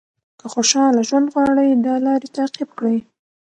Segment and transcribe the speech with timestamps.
[0.39, 2.97] که خوشاله ژوند غواړئ دا لارې تعقیب کړئ.